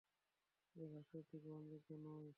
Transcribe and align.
এ 0.75 0.83
ভাষ্যটি 0.87 1.37
গ্রহণযোগ্য 1.39 1.89
নয়। 2.05 2.29